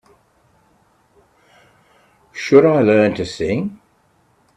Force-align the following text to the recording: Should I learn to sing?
Should 2.31 2.65
I 2.65 2.81
learn 2.81 3.13
to 3.13 3.23
sing? 3.23 3.79